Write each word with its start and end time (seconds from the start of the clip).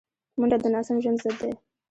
منډه 0.39 0.57
د 0.63 0.65
ناسم 0.75 0.97
ژوند 1.03 1.17
ضد 1.23 1.35
ده 1.39 1.49